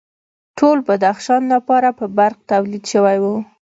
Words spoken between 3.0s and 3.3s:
و